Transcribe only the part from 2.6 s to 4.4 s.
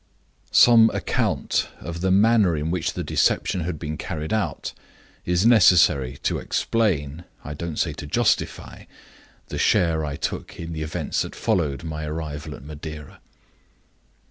which the deception had been carried